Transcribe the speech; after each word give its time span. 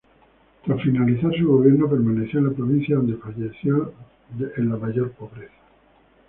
Tras 0.65 0.81
finalizar 0.81 1.31
su 1.37 1.47
gobierno 1.47 1.87
permaneció 1.87 2.39
en 2.39 2.47
la 2.47 2.53
provincia, 2.53 2.95
donde 2.95 3.17
falleció 3.17 3.93
en 4.55 4.67
la 4.69 4.75
mayor 4.77 5.11
pobreza. 5.11 5.53